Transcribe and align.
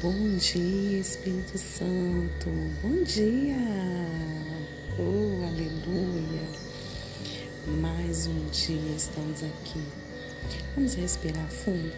Bom 0.00 0.36
dia, 0.36 1.00
Espírito 1.00 1.58
Santo. 1.58 2.48
Bom 2.82 3.02
dia. 3.02 3.56
Oh, 4.96 5.44
aleluia. 5.44 6.46
Mais 7.80 8.28
um 8.28 8.44
dia 8.50 8.94
estamos 8.94 9.42
aqui. 9.42 9.82
Vamos 10.76 10.94
respirar 10.94 11.50
fundo. 11.50 11.92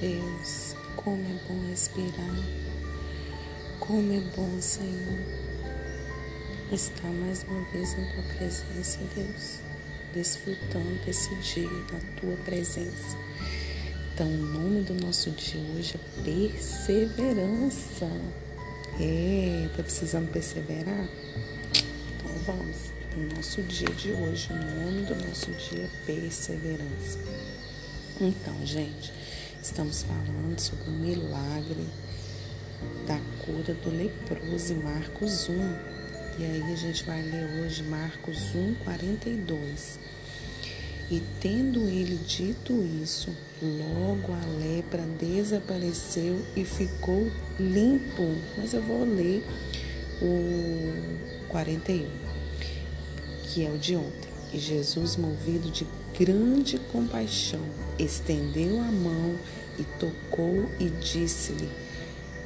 Deus, 0.00 0.74
como 0.96 1.22
é 1.22 1.38
bom 1.46 1.68
respirar. 1.68 2.36
Como 3.80 4.12
é 4.14 4.20
bom, 4.34 4.62
Senhor, 4.62 5.18
estar 6.72 7.08
mais 7.08 7.42
uma 7.42 7.62
vez 7.70 7.98
na 7.98 8.12
tua 8.14 8.22
presença, 8.34 9.00
Deus 9.14 9.71
desfrutando 10.12 11.04
desse 11.04 11.34
dia, 11.36 11.68
da 11.68 12.20
tua 12.20 12.36
presença. 12.44 13.16
Então, 14.14 14.26
o 14.26 14.36
nome 14.36 14.82
do 14.82 14.94
nosso 14.94 15.30
dia 15.30 15.60
hoje 15.74 15.94
é 15.94 16.22
perseverança. 16.22 18.10
É, 19.00 19.68
tá 19.76 19.82
precisando 19.82 20.30
perseverar? 20.30 21.08
Então 22.14 22.30
vamos. 22.46 22.92
O 23.16 23.36
nosso 23.36 23.62
dia 23.62 23.88
de 23.88 24.12
hoje, 24.12 24.48
o 24.52 24.56
nome 24.56 25.02
do 25.06 25.14
nosso 25.26 25.50
dia 25.50 25.84
é 25.84 26.06
perseverança. 26.06 27.18
Então, 28.20 28.54
gente, 28.64 29.12
estamos 29.62 30.02
falando 30.02 30.58
sobre 30.58 30.88
o 30.88 30.92
milagre 30.92 31.86
da 33.06 33.18
cura 33.44 33.74
do 33.74 33.90
leproso 33.90 34.72
em 34.74 34.76
Marcos 34.76 35.48
1. 35.48 36.01
E 36.38 36.44
aí 36.44 36.72
a 36.72 36.76
gente 36.76 37.04
vai 37.04 37.20
ler 37.20 37.44
hoje 37.60 37.82
Marcos 37.82 38.54
1, 38.54 38.74
42. 38.84 39.98
E 41.10 41.22
tendo 41.40 41.80
ele 41.88 42.16
dito 42.26 42.72
isso, 43.02 43.36
logo 43.60 44.32
a 44.32 44.64
lepra 44.64 45.02
desapareceu 45.20 46.40
e 46.56 46.64
ficou 46.64 47.30
limpo. 47.60 48.34
Mas 48.56 48.72
eu 48.72 48.80
vou 48.80 49.04
ler 49.04 49.44
o 50.22 51.48
41, 51.48 52.08
que 53.44 53.66
é 53.66 53.70
o 53.70 53.76
de 53.76 53.94
ontem. 53.94 54.30
E 54.54 54.58
Jesus, 54.58 55.16
movido 55.16 55.70
de 55.70 55.86
grande 56.18 56.78
compaixão, 56.90 57.60
estendeu 57.98 58.80
a 58.80 58.90
mão 58.90 59.36
e 59.78 59.84
tocou 59.98 60.70
e 60.80 60.88
disse-lhe: 60.88 61.68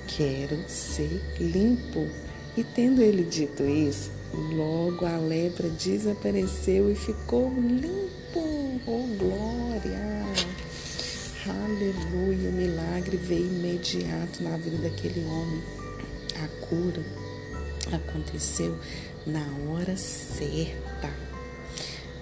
Quero 0.09 0.69
ser 0.69 1.23
limpo. 1.39 2.26
E 2.57 2.65
tendo 2.65 3.03
ele 3.03 3.23
dito 3.23 3.63
isso, 3.65 4.11
logo 4.33 5.05
a 5.05 5.19
lepra 5.19 5.69
desapareceu 5.69 6.91
e 6.91 6.95
ficou 6.95 7.53
limpo. 7.53 8.81
Oh, 8.87 9.07
glória! 9.19 10.25
Aleluia! 11.47 12.49
O 12.49 12.53
milagre 12.53 13.19
veio 13.19 13.47
imediato 13.47 14.43
na 14.43 14.57
vida 14.57 14.79
daquele 14.79 15.23
homem. 15.27 15.63
A 16.43 16.49
cura 16.67 17.05
aconteceu 17.93 18.79
na 19.27 19.47
hora 19.69 19.97
certa. 19.97 21.13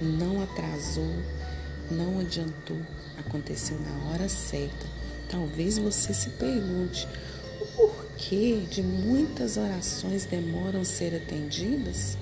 Não 0.01 0.43
atrasou, 0.43 1.15
não 1.91 2.19
adiantou, 2.19 2.79
aconteceu 3.19 3.79
na 3.79 4.11
hora 4.11 4.29
certa. 4.29 4.87
Talvez 5.31 5.79
você 5.79 6.13
se 6.13 6.31
pergunte: 6.31 7.07
porquê 8.25 8.65
de 8.71 8.83
muitas 8.83 9.59
orações 9.59 10.25
demoram 10.25 10.83
ser 10.83 11.15
atendidas? 11.15 12.17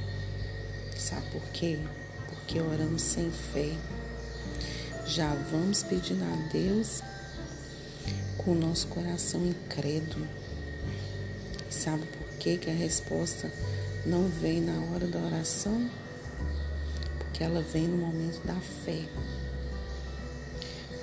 Sabe 0.97 1.25
por 1.31 1.43
quê? 1.53 1.79
Porque 2.29 2.61
oramos 2.61 3.03
sem 3.03 3.31
fé. 3.31 3.71
Já 5.07 5.33
vamos 5.51 5.85
pedindo 5.85 6.25
a 6.25 6.49
Deus 6.53 7.03
com 8.39 8.51
o 8.51 8.55
nosso 8.55 8.89
coração 8.89 9.47
incrédulo. 9.47 10.27
Sabe 11.71 12.05
por 12.07 12.29
quê 12.39 12.57
que 12.57 12.71
a 12.71 12.75
resposta 12.75 13.49
não 14.05 14.27
vem 14.29 14.61
na 14.61 14.93
hora 14.93 15.07
da 15.07 15.21
oração? 15.21 15.89
Porque 17.19 17.45
ela 17.45 17.63
vem 17.63 17.87
no 17.87 17.99
momento 17.99 18.45
da 18.45 18.57
fé. 18.85 19.03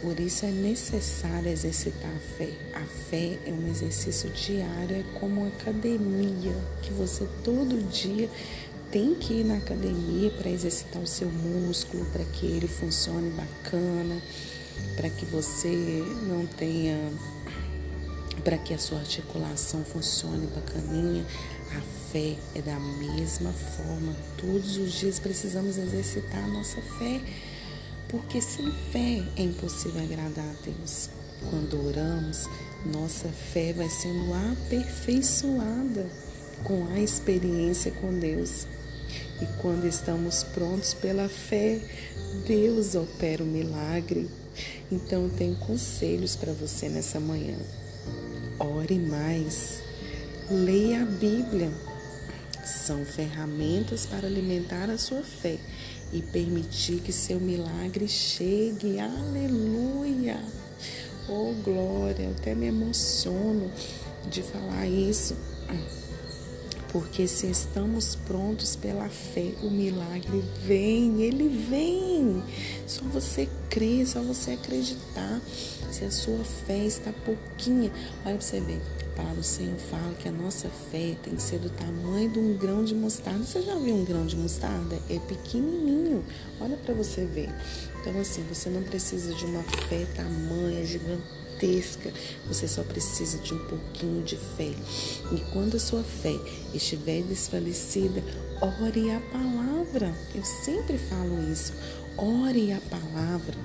Por 0.01 0.17
isso 0.17 0.45
é 0.45 0.49
necessário 0.49 1.51
exercitar 1.51 2.09
a 2.09 2.37
fé. 2.37 2.49
A 2.73 2.85
fé 3.09 3.37
é 3.45 3.51
um 3.51 3.69
exercício 3.69 4.29
diário, 4.29 4.95
é 4.95 5.19
como 5.19 5.41
uma 5.41 5.49
academia 5.49 6.55
que 6.81 6.93
você 6.93 7.27
todo 7.43 7.83
dia 7.91 8.29
tem 8.91 9.13
que 9.13 9.33
ir 9.33 9.43
na 9.43 9.57
academia 9.57 10.31
para 10.31 10.49
exercitar 10.49 11.01
o 11.01 11.07
seu 11.07 11.29
músculo, 11.29 12.05
para 12.05 12.23
que 12.23 12.45
ele 12.45 12.67
funcione 12.67 13.29
bacana, 13.31 14.21
para 14.95 15.09
que 15.09 15.25
você 15.25 15.67
não 16.27 16.45
tenha 16.45 16.97
para 18.43 18.57
que 18.57 18.73
a 18.73 18.77
sua 18.77 18.99
articulação 18.99 19.83
funcione 19.83 20.47
bacaninha. 20.47 21.25
A 21.75 21.81
fé 22.11 22.35
é 22.55 22.61
da 22.61 22.79
mesma 22.79 23.51
forma. 23.51 24.15
Todos 24.37 24.77
os 24.77 24.93
dias 24.93 25.19
precisamos 25.19 25.77
exercitar 25.77 26.43
a 26.43 26.47
nossa 26.47 26.81
fé 26.97 27.21
porque 28.09 28.41
sem 28.41 28.71
fé 28.91 29.23
é 29.37 29.43
impossível 29.43 30.01
agradar 30.01 30.45
a 30.45 30.65
Deus. 30.65 31.09
Quando 31.49 31.87
oramos, 31.87 32.45
nossa 32.85 33.29
fé 33.29 33.71
vai 33.71 33.87
sendo 33.87 34.33
aperfeiçoada 34.51 36.09
com 36.63 36.87
a 36.87 36.99
experiência 36.99 37.91
com 37.91 38.19
Deus. 38.19 38.65
E 39.41 39.45
quando 39.61 39.85
estamos 39.85 40.43
prontos 40.43 40.93
pela 40.93 41.29
fé, 41.29 41.79
Deus 42.45 42.95
opera 42.95 43.43
o 43.43 43.47
milagre. 43.47 44.27
Então 44.91 45.23
eu 45.23 45.29
tenho 45.29 45.55
conselhos 45.55 46.35
para 46.35 46.51
você 46.51 46.89
nessa 46.89 47.19
manhã. 47.19 47.57
Ore 48.59 48.99
mais. 48.99 49.81
Leia 50.49 51.03
a 51.03 51.05
Bíblia. 51.05 51.71
São 52.65 53.05
ferramentas 53.05 54.05
para 54.05 54.27
alimentar 54.27 54.89
a 54.89 54.97
sua 54.97 55.21
fé 55.21 55.57
e 56.11 56.21
permitir 56.21 57.01
que 57.01 57.11
seu 57.11 57.39
milagre 57.39 58.07
chegue. 58.07 58.99
Aleluia! 58.99 60.39
Oh, 61.27 61.53
glória! 61.63 62.23
Eu 62.23 62.31
até 62.31 62.55
me 62.55 62.67
emociono 62.67 63.71
de 64.29 64.41
falar 64.41 64.87
isso. 64.87 65.35
Porque 66.91 67.27
se 67.27 67.47
estamos 67.47 68.15
prontos 68.15 68.75
pela 68.75 69.07
fé, 69.09 69.51
o 69.61 69.69
milagre 69.69 70.43
vem, 70.65 71.21
ele 71.21 71.47
vem. 71.69 72.43
Só 72.87 73.03
você 73.05 73.47
crer, 73.69 74.07
só 74.07 74.21
você 74.21 74.51
acreditar. 74.51 75.41
Se 75.91 76.05
a 76.05 76.11
sua 76.11 76.43
fé 76.43 76.85
está 76.85 77.11
pouquinha, 77.25 77.91
olha 78.25 78.35
para 78.35 78.41
você 78.41 78.59
ver 78.59 78.81
palavra, 79.19 79.41
o 79.41 79.43
Senhor 79.43 79.77
fala 79.77 80.13
que 80.13 80.29
a 80.29 80.31
nossa 80.31 80.69
fé 80.69 81.15
tem 81.21 81.35
que 81.35 81.41
ser 81.41 81.59
do 81.59 81.69
tamanho 81.69 82.29
de 82.29 82.39
um 82.39 82.57
grão 82.57 82.85
de 82.85 82.95
mostarda. 82.95 83.43
Você 83.43 83.61
já 83.61 83.75
viu 83.75 83.95
um 83.95 84.05
grão 84.05 84.25
de 84.25 84.37
mostarda? 84.37 84.97
É 85.09 85.19
pequenininho. 85.19 86.23
Olha 86.59 86.77
para 86.77 86.93
você 86.93 87.25
ver. 87.25 87.49
Então, 87.99 88.17
assim, 88.19 88.43
você 88.43 88.69
não 88.69 88.81
precisa 88.81 89.33
de 89.33 89.45
uma 89.45 89.63
fé 89.63 90.05
tamanha, 90.15 90.85
gigantesca. 90.85 91.38
Você 92.47 92.67
só 92.67 92.83
precisa 92.83 93.37
de 93.39 93.53
um 93.53 93.65
pouquinho 93.67 94.23
de 94.23 94.37
fé. 94.37 94.73
E 95.31 95.39
quando 95.51 95.77
a 95.77 95.79
sua 95.79 96.03
fé 96.03 96.35
estiver 96.73 97.21
desfalecida, 97.23 98.23
ore 98.61 99.11
a 99.11 99.19
palavra. 99.31 100.13
Eu 100.33 100.43
sempre 100.43 100.97
falo 100.97 101.51
isso. 101.51 101.73
Ore 102.17 102.71
a 102.71 102.81
palavra 102.89 103.55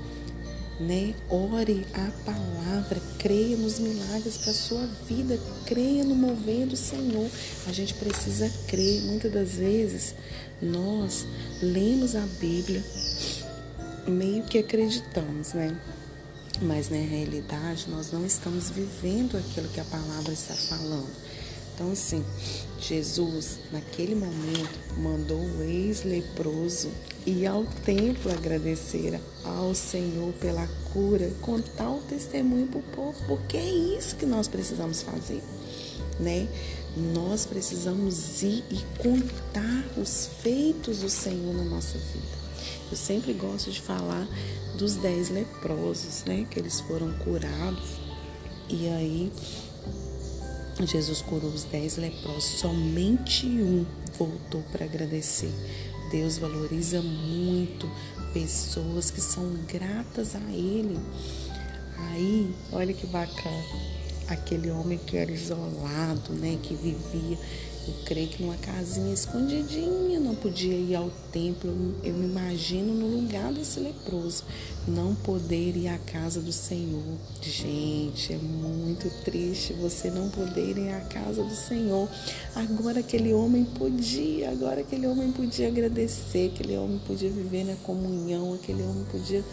né? 0.79 1.15
Ore 1.29 1.87
a 1.95 2.11
palavra, 2.25 3.01
creia 3.19 3.57
nos 3.57 3.79
milagres 3.79 4.39
para 4.39 4.51
a 4.51 4.55
sua 4.55 4.87
vida, 5.09 5.39
creia 5.67 6.05
no 6.05 6.15
mover 6.15 6.67
do 6.67 6.77
Senhor. 6.77 7.29
A 7.67 7.73
gente 7.73 7.95
precisa 7.95 8.51
crer. 8.67 9.03
Muitas 9.03 9.33
das 9.33 9.55
vezes 9.55 10.15
nós 10.61 11.27
lemos 11.63 12.15
a 12.17 12.27
Bíblia 12.41 12.83
meio 14.07 14.45
que 14.45 14.59
acreditamos, 14.59 15.53
né? 15.53 15.77
Mas 16.63 16.89
na 16.89 16.97
realidade 16.97 17.87
nós 17.89 18.13
não 18.13 18.25
estamos 18.25 18.71
vivendo 18.71 19.37
aquilo 19.37 19.69
que 19.69 19.81
a 19.81 19.85
palavra 19.85 20.33
está 20.33 20.55
falando. 20.55 21.11
Então, 21.75 21.91
assim, 21.91 22.25
Jesus, 22.79 23.59
naquele 23.73 24.15
momento, 24.15 24.79
mandou 24.97 25.41
o 25.41 25.63
ex-leproso 25.63 26.89
ir 27.27 27.47
ao 27.47 27.65
templo 27.85 28.31
agradecer 28.31 29.21
ao 29.45 29.75
Senhor 29.75 30.33
pela 30.35 30.69
cura, 30.93 31.33
contar 31.41 31.91
o 31.91 32.01
testemunho 32.03 32.69
para 32.69 32.79
o 32.79 32.83
povo, 32.83 33.19
porque 33.27 33.57
é 33.57 33.69
isso 33.99 34.15
que 34.15 34.27
nós 34.27 34.47
precisamos 34.47 35.03
fazer, 35.03 35.43
né? 36.21 36.47
Nós 37.13 37.45
precisamos 37.45 38.43
ir 38.43 38.63
e 38.71 38.79
contar 39.03 39.85
os 39.99 40.29
feitos 40.43 40.99
do 40.99 41.09
Senhor 41.09 41.53
na 41.55 41.65
nossa 41.65 41.99
vida. 41.99 42.44
Eu 42.91 42.97
sempre 42.97 43.33
gosto 43.33 43.71
de 43.71 43.81
falar 43.81 44.27
dos 44.77 44.97
dez 44.97 45.31
leprosos, 45.31 46.25
né? 46.25 46.47
Que 46.51 46.59
eles 46.59 46.81
foram 46.81 47.13
curados. 47.19 47.99
E 48.69 48.89
aí 48.89 49.33
Jesus 50.81 51.23
curou 51.23 51.51
os 51.51 51.65
dez 51.65 51.97
leprosos, 51.97 52.59
somente 52.59 53.47
um 53.47 53.87
voltou 54.19 54.63
para 54.73 54.85
agradecer. 54.85 55.53
Deus 56.11 56.39
valoriza 56.39 57.01
muito 57.01 57.91
pessoas 58.33 59.11
que 59.11 59.21
são 59.21 59.55
gratas 59.67 60.35
a 60.35 60.53
Ele. 60.53 60.99
Aí, 61.97 62.55
olha 62.73 62.93
que 62.93 63.07
bacana. 63.07 63.65
Aquele 64.29 64.71
homem 64.71 64.99
que 64.99 65.17
era 65.17 65.31
isolado, 65.31 66.33
né, 66.33 66.59
que 66.63 66.75
vivia 66.75 67.39
eu 67.87 67.95
creio 68.07 68.29
que 68.29 68.43
numa 68.43 68.57
casinha 68.57 69.13
escondidinha, 69.13 70.19
não 70.19 70.35
podia 70.35 70.75
ir 70.75 70.95
ao 70.95 71.11
templo. 71.31 71.71
Eu 72.03 72.15
me 72.15 72.25
imagino 72.25 72.95
no 72.95 73.07
lugar 73.07 73.53
desse 73.53 73.79
leproso, 73.79 74.45
não 74.89 75.15
poder 75.15 75.77
ir 75.77 75.89
à 75.89 75.99
casa 75.99 76.41
do 76.41 76.53
Senhor. 76.53 77.03
Gente, 77.43 78.33
é 78.33 78.39
muito 78.39 79.11
triste 79.23 79.75
você 79.75 80.11
não 80.11 80.31
poder 80.31 80.79
ir 80.79 80.91
à 80.93 81.01
casa 81.01 81.43
do 81.45 81.55
Senhor. 81.55 82.09
Agora 82.55 83.01
aquele 83.01 83.35
homem 83.35 83.65
podia, 83.65 84.51
agora 84.51 84.81
aquele 84.81 85.07
homem 85.07 85.31
podia 85.31 85.69
agradecer, 85.69 86.53
aquele 86.55 86.79
homem 86.79 86.99
podia 87.07 87.29
viver 87.29 87.65
na 87.65 87.77
comunhão, 87.77 88.55
aquele 88.55 88.83
homem 88.83 89.05
podia 89.11 89.45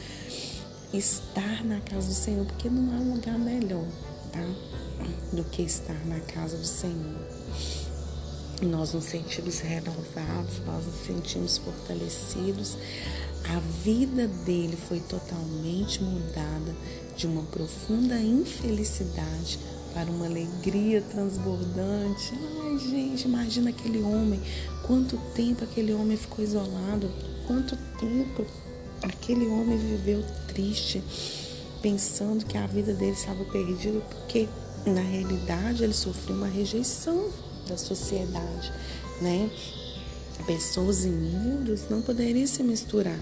estar 0.93 1.65
na 1.65 1.81
casa 1.81 2.07
do 2.07 2.13
Senhor, 2.13 2.45
porque 2.45 2.69
não 2.69 2.95
há 2.95 2.99
lugar 2.99 3.37
melhor, 3.37 3.85
tá? 4.31 4.45
Do 5.33 5.43
que 5.45 5.63
estar 5.63 6.05
na 6.05 6.19
casa 6.21 6.55
do 6.55 6.65
Senhor 6.65 7.40
nós 8.65 8.93
nos 8.93 9.05
sentimos 9.05 9.59
renovados, 9.59 10.61
nós 10.65 10.85
nos 10.85 11.05
sentimos 11.05 11.57
fortalecidos. 11.57 12.77
A 13.49 13.59
vida 13.83 14.27
dele 14.45 14.77
foi 14.87 14.99
totalmente 14.99 16.03
mudada 16.03 16.75
de 17.17 17.25
uma 17.25 17.41
profunda 17.43 18.19
infelicidade 18.19 19.59
para 19.93 20.09
uma 20.09 20.25
alegria 20.25 21.01
transbordante. 21.01 22.33
Ai, 22.63 22.77
gente, 22.77 23.25
imagina 23.27 23.71
aquele 23.71 24.01
homem, 24.01 24.39
quanto 24.83 25.17
tempo 25.35 25.63
aquele 25.63 25.93
homem 25.93 26.15
ficou 26.15 26.43
isolado, 26.43 27.11
quanto 27.47 27.75
tempo 27.99 28.45
aquele 29.01 29.47
homem 29.47 29.77
viveu 29.77 30.23
triste, 30.47 31.03
pensando 31.81 32.45
que 32.45 32.57
a 32.57 32.67
vida 32.67 32.93
dele 32.93 33.11
estava 33.11 33.43
perdida, 33.45 33.99
porque 34.01 34.47
na 34.85 35.01
realidade 35.01 35.83
ele 35.83 35.93
sofreu 35.93 36.35
uma 36.35 36.47
rejeição 36.47 37.29
da 37.71 37.77
sociedade, 37.77 38.71
né? 39.21 39.49
Pessoas 40.45 41.05
imundas 41.05 41.87
não 41.89 42.01
poderiam 42.01 42.45
se 42.45 42.61
misturar. 42.63 43.19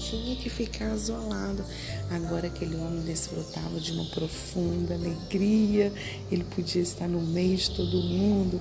Tinha 0.00 0.34
que 0.36 0.50
ficar 0.50 0.94
isolado. 0.94 1.64
Agora 2.10 2.48
aquele 2.48 2.74
homem 2.76 3.02
desfrutava 3.02 3.78
de 3.78 3.92
uma 3.92 4.04
profunda 4.06 4.94
alegria, 4.94 5.92
ele 6.30 6.44
podia 6.44 6.82
estar 6.82 7.06
no 7.06 7.20
meio 7.20 7.56
de 7.56 7.70
todo 7.70 8.02
mundo. 8.02 8.60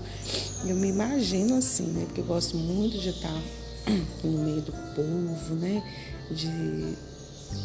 Eu 0.65 0.75
me 0.75 0.89
imagino 0.89 1.57
assim, 1.57 1.87
né? 1.87 2.05
Porque 2.05 2.21
eu 2.21 2.25
gosto 2.25 2.55
muito 2.55 2.99
de 2.99 3.09
estar 3.09 3.41
no 4.23 4.43
meio 4.43 4.61
do 4.61 4.71
povo, 4.95 5.55
né? 5.55 5.81
De 6.29 6.95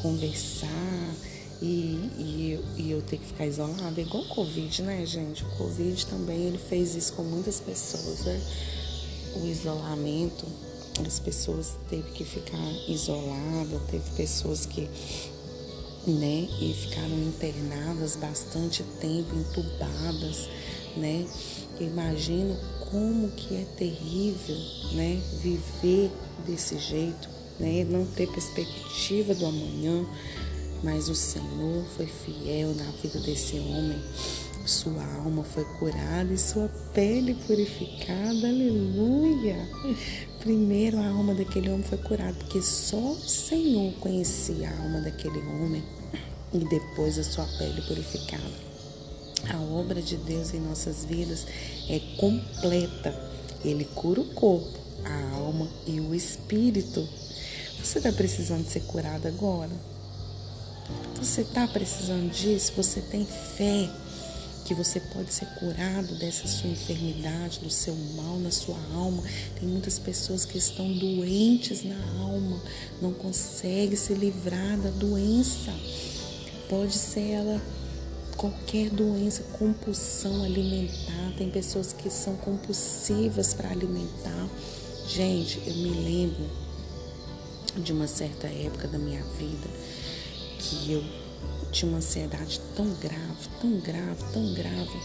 conversar 0.01 0.69
e, 1.61 2.11
e, 2.19 2.65
e, 2.77 2.91
eu 2.91 3.01
ter 3.01 3.19
que 3.19 3.27
ficar 3.27 3.47
isolada, 3.47 4.01
igual 4.01 4.23
o 4.23 4.29
Covid, 4.29 4.83
né, 4.83 5.07
gente? 5.07 5.43
O 5.43 5.57
Covid 5.57 6.07
também 6.07 6.45
ele 6.45 6.59
fez 6.59 6.95
isso 6.95 7.15
com 7.15 7.23
muitas 7.23 7.61
pessoas, 7.61 8.21
né? 8.21 8.41
O 9.37 9.47
isolamento, 9.47 10.45
as 11.07 11.19
pessoas 11.19 11.79
teve 11.89 12.11
que 12.13 12.25
ficar 12.25 12.59
isoladas, 12.89 13.81
teve 13.91 14.11
pessoas 14.17 14.67
que, 14.67 14.83
né, 16.07 16.49
e 16.61 16.75
ficaram 16.75 17.19
internadas 17.23 18.17
bastante 18.17 18.83
tempo, 19.01 19.35
entubadas, 19.35 20.49
né? 20.97 21.27
Imagino 21.81 22.57
como 22.91 23.31
que 23.31 23.55
é 23.55 23.65
terrível, 23.77 24.57
né, 24.93 25.21
viver 25.43 26.11
desse 26.47 26.79
jeito, 26.79 27.29
né? 27.59 27.85
Não 27.85 28.07
ter 28.07 28.27
perspectiva 28.31 29.35
do 29.35 29.47
amanhã 29.47 30.07
mas 30.83 31.09
o 31.09 31.15
Senhor 31.15 31.85
foi 31.97 32.07
fiel 32.07 32.75
na 32.75 32.91
vida 33.03 33.19
desse 33.21 33.59
homem. 33.59 34.01
Sua 34.65 35.05
alma 35.23 35.45
foi 35.45 35.65
curada 35.79 36.33
e 36.33 36.39
sua 36.39 36.69
pele 36.93 37.35
purificada. 37.47 38.49
Aleluia! 38.49 39.57
Primeiro 40.41 40.99
a 40.99 41.09
alma 41.09 41.35
daquele 41.35 41.71
homem 41.71 41.85
foi 41.85 41.99
curada, 41.99 42.35
porque 42.35 42.61
só 42.61 43.13
o 43.13 43.21
Senhor 43.21 43.93
conhecia 43.95 44.69
a 44.69 44.83
alma 44.83 45.01
daquele 45.01 45.39
homem 45.39 45.85
e 46.53 46.59
depois 46.59 47.19
a 47.19 47.25
sua 47.25 47.45
pele 47.59 47.81
purificada. 47.83 48.67
A 49.49 49.59
obra 49.61 50.03
de 50.03 50.17
Deus 50.17 50.53
em 50.53 50.61
nossas 50.61 51.05
vidas 51.05 51.47
é 51.89 52.01
completa. 52.17 53.15
Ele 53.65 53.85
cura 53.85 54.21
o 54.21 54.35
corpo, 54.35 54.79
a 55.05 55.37
alma 55.37 55.69
e 55.87 56.01
o 56.01 56.15
espírito. 56.15 57.09
Você 57.83 57.99
está 57.99 58.11
precisando 58.11 58.67
ser 58.67 58.81
curado 58.81 59.29
agora? 59.29 59.71
Você 61.17 61.41
está 61.41 61.67
precisando 61.67 62.31
disso? 62.31 62.73
Você 62.77 63.01
tem 63.01 63.27
fé 63.27 63.91
que 64.67 64.75
você 64.75 64.99
pode 64.99 65.33
ser 65.33 65.47
curado 65.61 66.15
dessa 66.17 66.49
sua 66.49 66.69
enfermidade, 66.69 67.61
do 67.61 67.71
seu 67.71 67.95
mal 68.17 68.39
na 68.39 68.51
sua 68.51 68.77
alma. 68.95 69.23
Tem 69.59 69.69
muitas 69.69 69.99
pessoas 69.99 70.45
que 70.45 70.59
estão 70.59 70.93
doentes 70.93 71.85
na 71.85 71.97
alma, 72.21 72.61
não 73.01 73.13
conseguem 73.13 73.97
se 73.97 74.13
livrar 74.15 74.77
da 74.79 74.91
doença. 74.91 75.73
Pode 76.69 76.95
ser 76.95 77.31
ela 77.31 77.63
qualquer 78.37 78.91
doença, 78.91 79.45
compulsão 79.57 80.43
alimentar. 80.43 81.33
Tem 81.39 81.49
pessoas 81.49 81.93
que 81.93 82.11
são 82.11 82.35
compulsivas 82.37 83.55
para 83.55 83.71
alimentar. 83.71 84.49
Gente, 85.09 85.63
eu 85.65 85.75
me 85.75 85.91
lembro 85.91 86.51
de 87.77 87.93
uma 87.93 88.09
certa 88.09 88.49
época 88.49 88.89
da 88.89 88.99
minha 88.99 89.23
vida 89.39 89.69
que 90.67 90.93
eu 90.93 91.05
tinha 91.71 91.89
uma 91.89 91.99
ansiedade 91.99 92.61
tão 92.75 92.89
grave, 92.95 93.49
tão 93.61 93.81
grave, 93.81 94.25
tão 94.33 94.55
grave, 94.55 95.01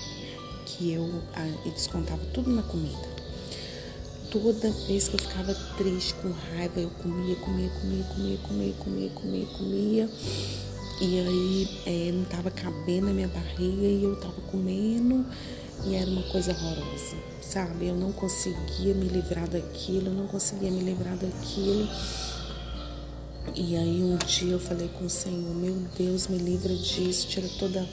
que 0.65 0.91
eu, 0.91 1.03
eu 1.65 1.71
descontava 1.71 2.21
tudo 2.33 2.49
na 2.49 2.63
comida. 2.63 3.21
Toda 4.31 4.71
vez 4.87 5.09
que 5.09 5.15
eu 5.15 5.19
ficava 5.19 5.53
triste, 5.77 6.13
com 6.15 6.31
raiva, 6.31 6.79
eu 6.79 6.89
comia, 6.89 7.35
comia, 7.35 7.69
comia, 7.69 8.03
comia, 8.03 8.37
comia, 8.37 8.73
comia, 8.73 9.09
comia, 9.09 9.45
comia. 9.57 10.09
E 11.01 11.19
aí 11.19 11.79
é, 11.85 12.11
não 12.11 12.23
estava 12.23 12.49
cabendo 12.49 13.07
na 13.07 13.13
minha 13.13 13.27
barriga 13.27 13.85
e 13.85 14.03
eu 14.03 14.13
estava 14.13 14.39
comendo 14.51 15.25
e 15.83 15.95
era 15.95 16.09
uma 16.09 16.21
coisa 16.23 16.51
horrorosa, 16.51 17.17
sabe? 17.41 17.87
Eu 17.87 17.95
não 17.95 18.11
conseguia 18.11 18.93
me 18.93 19.07
livrar 19.07 19.49
daquilo, 19.49 20.07
eu 20.07 20.13
não 20.13 20.27
conseguia 20.27 20.69
me 20.69 20.81
livrar 20.81 21.17
daquilo. 21.17 21.89
E 23.55 23.75
aí 23.75 24.01
um 24.03 24.17
dia 24.17 24.53
eu 24.53 24.59
falei 24.59 24.87
com 24.87 25.05
o 25.05 25.09
Senhor, 25.09 25.53
meu 25.53 25.75
Deus, 25.97 26.27
me 26.27 26.37
livra 26.37 26.73
disso, 26.73 27.27
tira 27.27 27.47
toda 27.59 27.85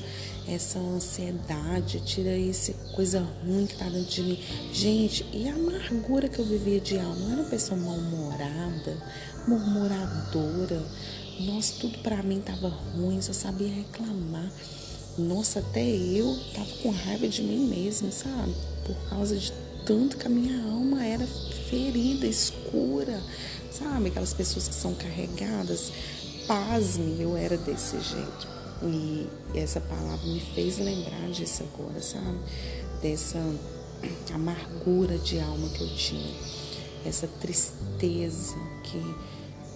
essa 0.46 0.78
ansiedade, 0.78 2.00
tira 2.00 2.30
essa 2.30 2.72
coisa 2.94 3.20
ruim 3.44 3.66
que 3.66 3.76
tá 3.76 3.86
dentro 3.88 4.10
de 4.10 4.22
mim. 4.22 4.38
Gente, 4.72 5.26
e 5.32 5.48
a 5.48 5.54
amargura 5.54 6.28
que 6.28 6.38
eu 6.38 6.44
vivia 6.44 6.80
de 6.80 6.98
alma? 6.98 7.16
Eu 7.20 7.32
era 7.32 7.40
uma 7.40 7.50
pessoa 7.50 7.80
mal-humorada, 7.80 8.96
murmuradora. 9.46 10.86
Nossa, 11.40 11.74
tudo 11.80 11.98
para 11.98 12.22
mim 12.22 12.40
tava 12.40 12.68
ruim, 12.68 13.20
só 13.20 13.32
sabia 13.32 13.68
reclamar. 13.68 14.50
Nossa, 15.18 15.58
até 15.58 15.84
eu 15.84 16.38
tava 16.54 16.70
com 16.82 16.90
raiva 16.90 17.26
de 17.26 17.42
mim 17.42 17.66
mesma, 17.66 18.12
sabe? 18.12 18.54
Por 18.84 18.96
causa 19.08 19.36
de 19.36 19.52
tanto 19.88 20.16
que 20.16 20.26
a 20.26 20.30
minha 20.30 20.62
alma 20.70 21.04
era 21.04 21.26
ferida, 21.26 22.26
escura 22.26 23.20
sabe? 23.78 24.08
Aquelas 24.08 24.32
pessoas 24.32 24.68
que 24.68 24.74
são 24.74 24.94
carregadas. 24.94 25.92
Pasme, 26.46 27.20
eu 27.20 27.36
era 27.36 27.56
desse 27.56 28.00
jeito. 28.00 28.48
E 28.82 29.26
essa 29.54 29.80
palavra 29.80 30.26
me 30.26 30.40
fez 30.40 30.78
lembrar 30.78 31.28
disso 31.30 31.64
agora, 31.74 32.00
sabe? 32.00 32.38
Dessa 33.02 33.38
amargura 34.32 35.18
de 35.18 35.40
alma 35.40 35.68
que 35.70 35.82
eu 35.82 35.94
tinha, 35.96 36.34
essa 37.04 37.26
tristeza 37.26 38.56
que, 38.84 39.14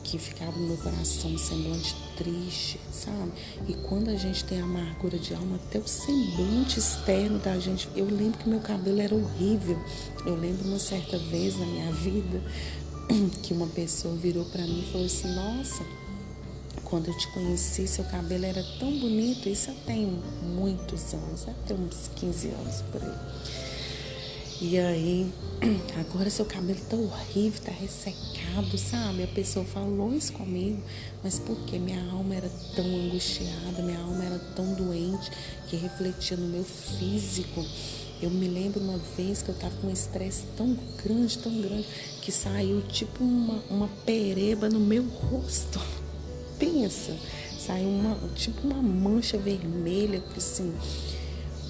que 0.03 0.19
ficava 0.19 0.53
no 0.53 0.67
meu 0.67 0.77
coração, 0.77 1.31
um 1.31 1.39
semblante 1.39 1.95
triste, 2.17 2.79
sabe? 2.93 3.33
E 3.69 3.75
quando 3.75 4.11
a 4.11 4.17
gente 4.17 4.45
tem 4.45 4.61
amargura 4.61 5.19
de 5.19 5.35
alma, 5.35 5.57
até 5.57 5.79
o 5.79 5.87
semblante 5.87 6.79
externo 6.79 7.39
da 7.39 7.59
gente. 7.59 7.89
Eu 7.95 8.07
lembro 8.07 8.39
que 8.39 8.49
meu 8.49 8.61
cabelo 8.61 9.01
era 9.01 9.15
horrível. 9.15 9.79
Eu 10.27 10.35
lembro 10.37 10.69
uma 10.69 10.79
certa 10.79 11.19
vez 11.19 11.59
na 11.59 11.67
minha 11.67 11.93
vida 11.93 12.43
que 13.43 13.53
uma 13.53 13.67
pessoa 13.69 14.15
virou 14.17 14.45
para 14.47 14.63
mim 14.63 14.81
e 14.81 14.93
falou 14.93 15.07
assim: 15.07 15.35
Nossa, 15.35 15.85
quando 16.85 17.09
eu 17.09 17.17
te 17.17 17.29
conheci, 17.29 17.87
seu 17.87 18.05
cabelo 18.05 18.45
era 18.45 18.63
tão 18.79 18.91
bonito. 18.99 19.49
Isso 19.49 19.71
eu 19.71 19.77
tenho 19.87 20.23
muitos 20.43 21.15
anos, 21.15 21.47
ter 21.67 21.75
uns 21.75 22.11
15 22.17 22.49
anos 22.49 22.83
por 22.93 23.03
aí. 23.03 23.72
E 24.65 24.79
aí, 24.79 25.27
agora 25.99 26.31
seu 26.31 26.45
cabelo 26.45 26.79
tá 26.89 26.97
horrível, 26.97 27.61
tá 27.65 27.73
ressecado, 27.73 28.79
sabe? 28.79 29.25
A 29.25 29.27
pessoa 29.27 29.65
falou 29.65 30.15
isso 30.15 30.33
comigo, 30.35 30.81
mas 31.21 31.37
porque 31.41 31.81
minha 31.81 32.01
alma 32.13 32.37
era 32.37 32.49
tão 32.77 32.85
angustiada, 32.85 33.83
minha 33.83 33.99
alma 33.99 34.25
era 34.25 34.39
tão 34.55 34.73
doente 34.75 35.33
que 35.67 35.75
refletia 35.75 36.37
no 36.37 36.47
meu 36.47 36.63
físico. 36.63 37.67
Eu 38.23 38.31
me 38.31 38.47
lembro 38.47 38.79
uma 38.79 38.99
vez 39.17 39.43
que 39.43 39.49
eu 39.49 39.55
estava 39.57 39.75
com 39.79 39.89
um 39.89 39.93
estresse 39.93 40.45
tão 40.57 40.79
grande, 41.03 41.39
tão 41.39 41.61
grande, 41.61 41.89
que 42.21 42.31
saiu 42.31 42.83
tipo 42.83 43.25
uma, 43.25 43.61
uma 43.69 43.89
pereba 44.07 44.69
no 44.69 44.79
meu 44.79 45.03
rosto. 45.09 45.81
Pensa, 46.57 47.17
Saiu 47.59 47.89
uma, 47.89 48.17
tipo 48.35 48.67
uma 48.67 48.83
mancha 48.83 49.39
vermelha, 49.39 50.21
assim, 50.37 50.73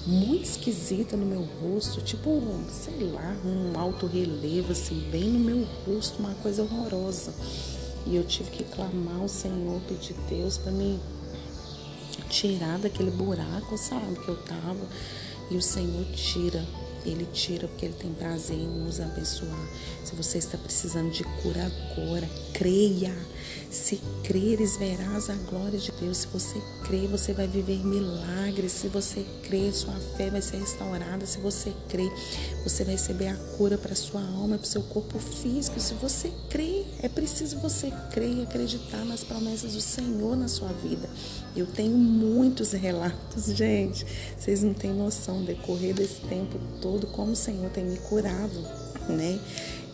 muito 0.05 0.45
esquisita 0.45 1.15
no 1.15 1.25
meu 1.25 1.47
rosto, 1.61 2.01
tipo, 2.01 2.41
sei 2.69 3.09
lá, 3.11 3.35
um 3.45 3.79
alto 3.79 4.05
relevo, 4.05 4.71
assim, 4.71 4.99
bem 5.09 5.25
no 5.25 5.39
meu 5.39 5.67
rosto, 5.85 6.19
uma 6.19 6.33
coisa 6.35 6.63
horrorosa. 6.63 7.33
E 8.05 8.15
eu 8.15 8.23
tive 8.25 8.51
que 8.51 8.63
clamar 8.65 9.21
ao 9.21 9.29
Senhor, 9.29 9.79
pedir 9.87 10.15
Deus 10.29 10.57
para 10.57 10.71
me 10.71 10.99
tirar 12.29 12.79
daquele 12.79 13.11
buraco, 13.11 13.77
sabe, 13.77 14.19
que 14.19 14.27
eu 14.27 14.35
tava. 14.43 14.85
E 15.49 15.55
o 15.55 15.61
Senhor 15.61 16.05
tira 16.13 16.65
ele 17.05 17.27
tira 17.33 17.67
porque 17.67 17.85
Ele 17.85 17.95
tem 17.95 18.13
prazer 18.13 18.57
em 18.57 18.67
nos 18.67 18.99
abençoar. 18.99 19.69
Se 20.03 20.15
você 20.15 20.37
está 20.37 20.57
precisando 20.57 21.11
de 21.11 21.23
cura 21.41 21.71
agora, 21.91 22.29
creia. 22.53 23.13
Se 23.69 23.99
creres, 24.23 24.77
verás 24.77 25.29
a 25.29 25.35
glória 25.35 25.79
de 25.79 25.91
Deus. 25.99 26.17
Se 26.17 26.27
você 26.27 26.61
crer, 26.83 27.07
você 27.07 27.33
vai 27.33 27.47
viver 27.47 27.83
milagres. 27.83 28.71
Se 28.71 28.87
você 28.87 29.25
crer, 29.43 29.73
sua 29.73 29.95
fé 30.15 30.29
vai 30.29 30.41
ser 30.41 30.57
restaurada. 30.57 31.25
Se 31.25 31.39
você 31.39 31.73
crer, 31.89 32.11
você 32.63 32.83
vai 32.83 32.93
receber 32.93 33.27
a 33.27 33.35
cura 33.57 33.77
para 33.77 33.95
sua 33.95 34.21
alma, 34.21 34.57
para 34.57 34.65
o 34.65 34.67
seu 34.67 34.83
corpo 34.83 35.17
físico. 35.19 35.79
Se 35.79 35.95
você 35.95 36.31
crer, 36.49 36.85
é 37.01 37.09
preciso 37.09 37.57
você 37.59 37.91
crer 38.11 38.37
e 38.37 38.43
acreditar 38.43 39.03
nas 39.05 39.23
promessas 39.23 39.73
do 39.73 39.81
Senhor 39.81 40.37
na 40.37 40.47
sua 40.47 40.69
vida. 40.69 41.09
Eu 41.55 41.67
tenho 41.67 41.95
muitos 41.95 42.71
relatos, 42.71 43.45
gente. 43.55 44.05
Vocês 44.37 44.63
não 44.63 44.73
têm 44.73 44.91
noção, 44.91 45.43
decorrer 45.43 45.93
desse 45.93 46.21
tempo 46.21 46.59
todo, 46.81 47.07
como 47.07 47.33
o 47.33 47.35
Senhor 47.35 47.69
tem 47.69 47.85
me 47.85 47.97
curado, 47.97 48.59
né? 49.07 49.39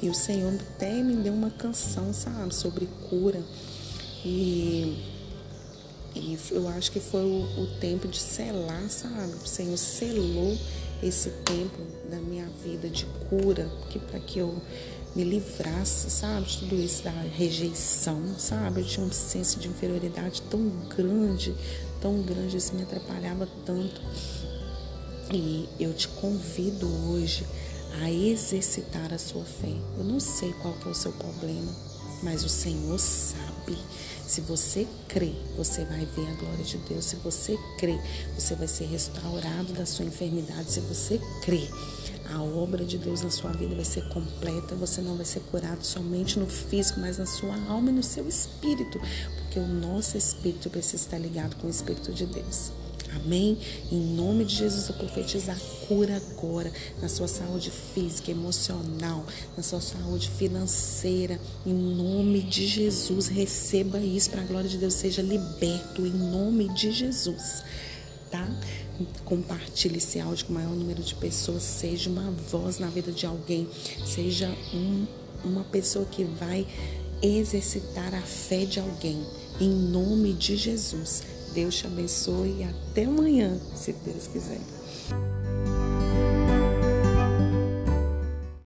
E 0.01 0.09
o 0.09 0.13
Senhor 0.13 0.53
até 0.53 1.03
me 1.03 1.15
deu 1.15 1.33
uma 1.33 1.49
canção, 1.49 2.13
sabe, 2.13 2.55
sobre 2.55 2.87
cura. 3.09 3.43
E, 4.23 5.03
e 6.15 6.37
eu 6.51 6.67
acho 6.69 6.91
que 6.91 7.01
foi 7.01 7.23
o, 7.23 7.61
o 7.61 7.67
tempo 7.81 8.07
de 8.07 8.19
selar, 8.19 8.89
sabe? 8.89 9.33
O 9.43 9.47
Senhor 9.47 9.77
selou 9.77 10.57
esse 11.03 11.29
tempo 11.43 11.81
da 12.09 12.17
minha 12.17 12.47
vida 12.63 12.89
de 12.89 13.05
cura, 13.29 13.69
que 13.89 13.99
para 13.99 14.19
que 14.19 14.39
eu 14.39 14.61
me 15.15 15.23
livrasse, 15.23 16.09
sabe, 16.09 16.45
de 16.47 16.57
tudo 16.59 16.75
isso 16.75 17.03
da 17.03 17.11
rejeição, 17.11 18.21
sabe? 18.37 18.81
Eu 18.81 18.85
tinha 18.85 19.05
um 19.05 19.11
senso 19.11 19.59
de 19.59 19.67
inferioridade 19.67 20.41
tão 20.43 20.69
grande, 20.95 21.55
tão 22.01 22.21
grande, 22.21 22.57
isso 22.57 22.73
me 22.75 22.83
atrapalhava 22.83 23.47
tanto. 23.65 24.01
E 25.31 25.67
eu 25.79 25.93
te 25.93 26.07
convido 26.07 26.87
hoje 27.09 27.45
a 28.01 28.11
exercitar 28.11 29.13
a 29.13 29.17
sua 29.17 29.43
fé. 29.43 29.73
Eu 29.97 30.03
não 30.03 30.19
sei 30.19 30.53
qual 30.53 30.75
é 30.85 30.89
o 30.89 30.93
seu 30.93 31.11
problema, 31.11 31.71
mas 32.23 32.43
o 32.43 32.49
Senhor 32.49 32.99
sabe. 32.99 33.77
Se 34.27 34.41
você 34.41 34.87
crê, 35.07 35.33
você 35.57 35.83
vai 35.85 36.05
ver 36.05 36.27
a 36.27 36.35
glória 36.35 36.63
de 36.63 36.77
Deus. 36.77 37.05
Se 37.05 37.15
você 37.15 37.57
crê, 37.79 37.99
você 38.37 38.53
vai 38.53 38.67
ser 38.67 38.85
restaurado 38.85 39.73
da 39.73 39.87
sua 39.87 40.05
enfermidade. 40.05 40.71
Se 40.71 40.79
você 40.81 41.19
crê, 41.41 41.67
a 42.31 42.41
obra 42.41 42.85
de 42.85 42.97
Deus 42.97 43.21
na 43.21 43.29
sua 43.29 43.51
vida 43.51 43.75
vai 43.75 43.85
ser 43.85 44.07
completa. 44.09 44.75
Você 44.75 45.01
não 45.01 45.15
vai 45.15 45.25
ser 45.25 45.41
curado 45.51 45.83
somente 45.83 46.39
no 46.39 46.47
físico, 46.47 46.99
mas 46.99 47.17
na 47.17 47.25
sua 47.25 47.55
alma 47.67 47.89
e 47.89 47.93
no 47.93 48.03
seu 48.03 48.27
espírito, 48.27 48.99
porque 49.37 49.59
o 49.59 49.67
nosso 49.67 50.17
espírito 50.17 50.69
precisa 50.69 51.03
estar 51.03 51.17
ligado 51.17 51.55
com 51.55 51.67
o 51.67 51.69
espírito 51.69 52.13
de 52.13 52.25
Deus. 52.25 52.71
Amém? 53.15 53.57
Em 53.91 53.99
nome 53.99 54.45
de 54.45 54.55
Jesus, 54.55 54.87
eu 54.87 54.95
profetizo 54.95 55.49
a 55.49 55.55
cura 55.87 56.17
agora 56.17 56.71
na 57.01 57.09
sua 57.09 57.27
saúde 57.27 57.71
física, 57.71 58.29
emocional, 58.29 59.25
na 59.57 59.63
sua 59.63 59.81
saúde 59.81 60.29
financeira. 60.29 61.39
Em 61.65 61.73
nome 61.73 62.41
de 62.41 62.67
Jesus, 62.67 63.27
receba 63.27 63.99
isso 63.99 64.29
para 64.29 64.41
a 64.41 64.45
glória 64.45 64.69
de 64.69 64.77
Deus. 64.77 64.93
Seja 64.93 65.23
liberto 65.23 66.05
em 66.05 66.11
nome 66.11 66.69
de 66.69 66.91
Jesus, 66.91 67.63
tá? 68.29 68.47
Compartilhe 69.25 69.97
esse 69.97 70.19
áudio 70.19 70.45
com 70.45 70.53
o 70.53 70.55
maior 70.55 70.71
número 70.71 71.01
de 71.01 71.15
pessoas. 71.15 71.63
Seja 71.63 72.09
uma 72.09 72.31
voz 72.31 72.79
na 72.79 72.87
vida 72.87 73.11
de 73.11 73.25
alguém. 73.25 73.67
Seja 74.05 74.49
um, 74.73 75.05
uma 75.43 75.63
pessoa 75.63 76.05
que 76.05 76.23
vai 76.23 76.67
exercitar 77.21 78.13
a 78.13 78.21
fé 78.21 78.65
de 78.65 78.79
alguém. 78.79 79.23
Em 79.59 79.69
nome 79.69 80.33
de 80.33 80.55
Jesus. 80.55 81.23
Deus 81.53 81.75
te 81.75 81.87
abençoe 81.87 82.57
e 82.59 82.63
até 82.63 83.05
amanhã, 83.05 83.59
se 83.75 83.93
Deus 83.93 84.27
quiser. 84.27 84.61